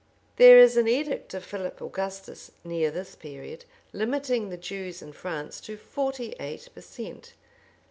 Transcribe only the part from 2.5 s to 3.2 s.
near this